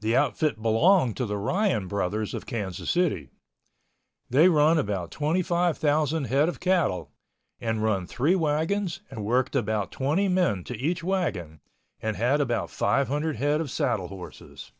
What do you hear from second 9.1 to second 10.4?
and worked about 20